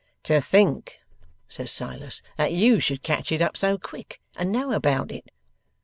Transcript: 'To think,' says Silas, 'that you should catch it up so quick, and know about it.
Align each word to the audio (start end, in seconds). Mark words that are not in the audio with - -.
'To 0.23 0.41
think,' 0.41 0.99
says 1.47 1.71
Silas, 1.71 2.23
'that 2.35 2.51
you 2.51 2.79
should 2.79 3.03
catch 3.03 3.31
it 3.31 3.39
up 3.39 3.55
so 3.55 3.77
quick, 3.77 4.19
and 4.35 4.51
know 4.51 4.71
about 4.71 5.11
it. 5.11 5.29